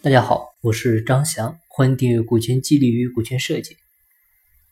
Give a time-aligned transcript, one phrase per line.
[0.00, 3.74] 大家好，我是张翔，欢迎订阅《股权激励与股权设计》。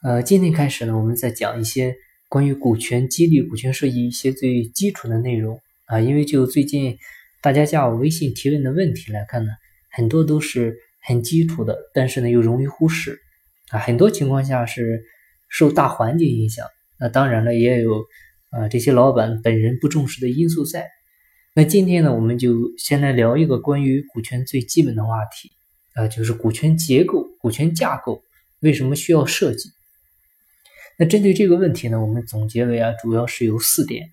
[0.00, 1.96] 呃，今天开始呢，我们再讲一些
[2.28, 5.98] 关于股权激励、股权设计一些最基础的内容啊。
[5.98, 6.96] 因为就最近
[7.42, 9.50] 大家加我微信提问的问题来看呢，
[9.90, 13.18] 很多都是很基础的，但是呢又容易忽视
[13.70, 13.80] 啊。
[13.80, 15.02] 很多情况下是
[15.48, 16.64] 受大环境影响，
[17.00, 18.04] 那当然了，也有
[18.50, 20.88] 啊这些老板本人不重视的因素在。
[21.58, 25.50] 那今天呢，我们就先来聊一个关于股权最基本的话题，
[25.94, 28.22] 啊，就是股权结构、股权架构
[28.60, 29.68] 为什么需要设计？
[31.00, 34.08] 那针对这个问题呢，我们总结为啊，主要是有四点。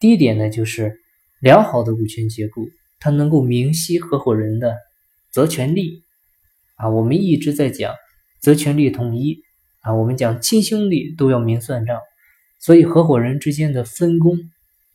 [0.00, 0.96] 第一点呢，就是
[1.40, 2.62] 良好的股权结构，
[2.98, 4.74] 它能够明晰合伙人的
[5.30, 6.02] 责权利。
[6.74, 7.94] 啊，我们一直在讲
[8.40, 9.38] 责权利统一，
[9.82, 12.00] 啊，我们讲亲兄弟都要明算账，
[12.58, 14.36] 所以合伙人之间的分工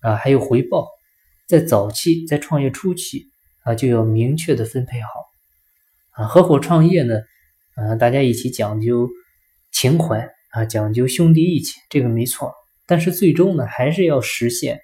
[0.02, 0.90] 啊，还有回报。
[1.48, 3.28] 在早期，在创业初期
[3.64, 5.08] 啊，就要明确的分配好
[6.12, 6.28] 啊。
[6.28, 7.22] 合伙创业呢，
[7.76, 9.10] 啊，大家一起讲究
[9.72, 12.54] 情怀啊，讲究兄弟义气，这个没错。
[12.86, 14.82] 但是最终呢，还是要实现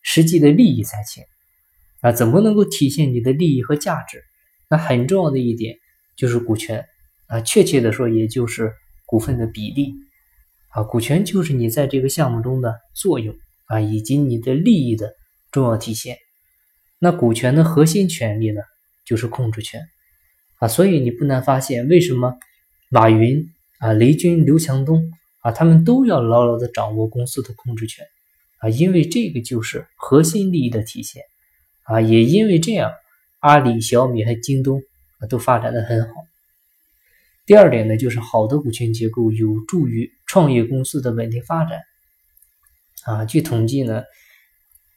[0.00, 1.22] 实际的利益才行
[2.00, 2.10] 啊。
[2.10, 4.24] 怎么能够体现你的利益和价值？
[4.70, 5.76] 那很重要的一点
[6.16, 6.86] 就是股权
[7.26, 8.72] 啊，确切的说，也就是
[9.04, 9.92] 股份的比例
[10.70, 10.82] 啊。
[10.82, 13.34] 股权就是你在这个项目中的作用
[13.66, 15.12] 啊，以及你的利益的。
[15.50, 16.18] 重要体现，
[16.98, 18.60] 那股权的核心权利呢，
[19.06, 19.88] 就是控制权
[20.58, 22.36] 啊，所以你不难发现，为什么
[22.90, 25.10] 马云啊、雷军、刘强东
[25.40, 28.04] 啊，他们都要牢牢的掌握公司的控制权
[28.58, 31.22] 啊，因为这个就是核心利益的体现
[31.84, 32.92] 啊，也因为这样，
[33.38, 34.82] 阿里、小米和京东
[35.20, 36.08] 啊都发展的很好。
[37.46, 41.80] 第二点呢，就是好的股权结构有助于创业公司的稳定发展
[43.04, 44.02] 啊，据统计呢。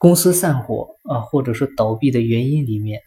[0.02, 3.03] 公司散伙啊，或者说倒闭的原因里面，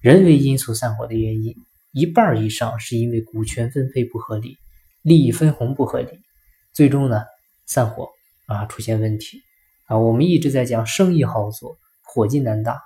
[0.00, 1.54] 人为因素散伙的原因，
[1.92, 4.56] 一半以上是因为股权分配不合理、
[5.02, 6.18] 利益分红不合理，
[6.72, 7.22] 最终呢
[7.66, 8.08] 散伙
[8.46, 9.42] 啊出现问题
[9.88, 9.98] 啊。
[9.98, 12.80] 我们一直在讲生意好做，伙计难打，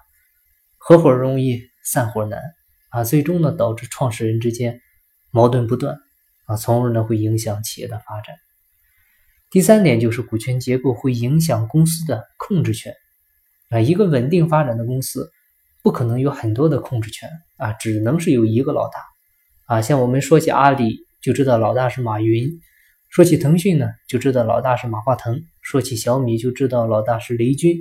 [0.77, 2.43] 合伙容易散伙难
[2.89, 4.81] 啊，最终呢导致创始人之间
[5.31, 5.97] 矛盾不断
[6.47, 8.35] 啊，从而呢会影响企业的发展。
[9.53, 12.93] 第三点就是股权结构会影响公司的控制权。
[13.71, 15.31] 啊，一个稳定发展的公司，
[15.83, 19.01] 不可能有很多的控制权啊，只能是有一个老大
[19.67, 19.81] 啊。
[19.81, 22.51] 像我们说起阿里，就知道老大是马云；
[23.09, 27.77] 说起腾讯呢，就知道老大是马化腾；说起小米，就知道老大是雷军；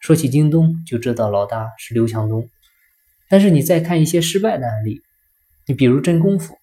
[0.00, 2.48] 说起京东，就知道老大是刘强东。
[3.28, 5.02] 但是你再看一些失败的案例，
[5.66, 6.56] 你比如真功夫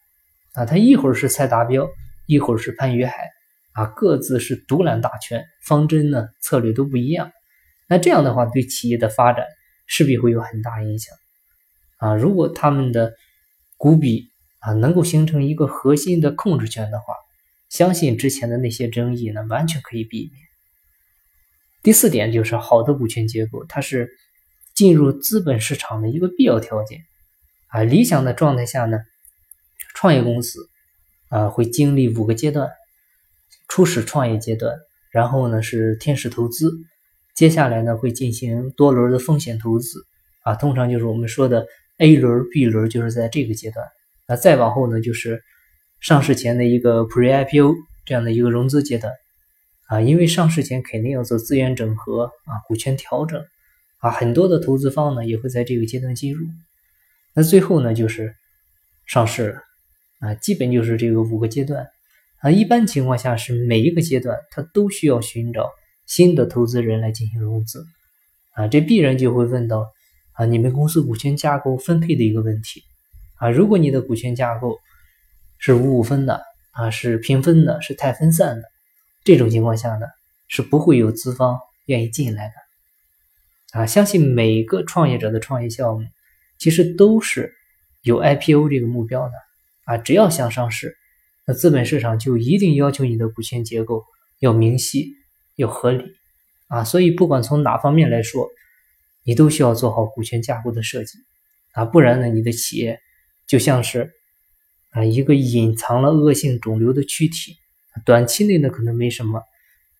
[0.53, 1.87] 啊，他一会儿是蔡达标，
[2.25, 3.29] 一会儿是潘于海
[3.73, 7.31] 啊，各自是独揽大权，方针呢策略都不一样。
[7.93, 9.45] 那这样的话，对企业的发展
[9.85, 11.15] 势必会有很大影响
[11.97, 12.15] 啊！
[12.15, 13.13] 如果他们的
[13.77, 14.31] 股比
[14.61, 17.13] 啊能够形成一个核心的控制权的话，
[17.69, 20.43] 相信之前的那些争议呢，完全可以避免。
[21.83, 24.09] 第四点就是好的股权结构，它是
[24.73, 26.99] 进入资本市场的一个必要条件
[27.67, 27.83] 啊！
[27.83, 28.97] 理想的状态下呢，
[29.93, 30.67] 创业公司
[31.29, 32.71] 啊会经历五个阶段：
[33.67, 34.75] 初始创业阶段，
[35.11, 36.71] 然后呢是天使投资。
[37.33, 40.05] 接下来呢，会进行多轮的风险投资
[40.43, 41.65] 啊，通常就是我们说的
[41.97, 43.85] A 轮、B 轮，就是在这个阶段。
[44.27, 45.41] 那再往后呢，就是
[45.99, 47.73] 上市前的一个 Pre-IPO
[48.05, 49.11] 这样的一个融资阶段
[49.87, 53.43] 啊，因为上市前肯定要做资源整合啊、股权调整
[53.97, 56.45] 啊，很多的投资方呢也会在这个阶段进入。
[57.33, 58.35] 那最后呢，就是
[59.07, 59.61] 上市了
[60.19, 61.87] 啊，基本就是这个五个阶段
[62.41, 62.51] 啊。
[62.51, 65.67] 一般情况下是每一个阶段它都需要寻找。
[66.05, 67.85] 新的投资人来进行融资，
[68.55, 69.87] 啊，这必然就会问到
[70.33, 72.83] 啊，你们公司股权架构分配的一个问题
[73.35, 73.49] 啊。
[73.49, 74.77] 如果你的股权架构
[75.57, 78.63] 是五五分的啊，是平分的，是太分散的，
[79.23, 80.05] 这种情况下呢，
[80.47, 83.85] 是不会有资方愿意进来的啊。
[83.85, 86.05] 相信每个创业者的创业项目
[86.57, 87.53] 其实都是
[88.01, 89.33] 有 IPO 这个目标的
[89.85, 89.97] 啊。
[89.97, 90.95] 只要想上市，
[91.47, 94.03] 那资本市场就一定要求你的股权结构
[94.39, 95.13] 要明晰。
[95.55, 96.03] 又合理
[96.67, 98.49] 啊，所以不管从哪方面来说，
[99.23, 101.17] 你都需要做好股权架构的设计
[101.73, 102.99] 啊，不然呢，你的企业
[103.47, 104.11] 就像是
[104.91, 107.55] 啊一个隐藏了恶性肿瘤的躯体，
[108.05, 109.43] 短期内呢可能没什么，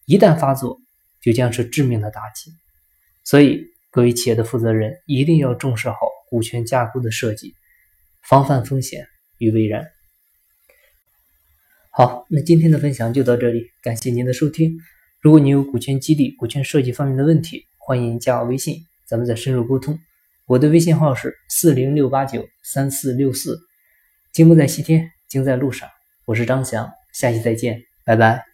[0.06, 0.80] 一旦发作，
[1.22, 2.52] 就将是致命的打击。
[3.24, 5.98] 所以各位企业的负责人一定要重视好
[6.30, 7.54] 股权架构的设计，
[8.22, 9.08] 防范风险
[9.38, 9.88] 于未然。
[11.92, 14.80] 好，那今天的分享就到这里，感谢您的收听。
[15.24, 19.98] 如果你有股权激励、股权设计方面的问题，欢迎加我微信，咱们再深入沟通。
[20.48, 23.58] 我的微信号是四零六八九三四六四。
[24.34, 25.88] 金不在西天，金在路上。
[26.26, 28.53] 我是张翔，下期再见，拜拜。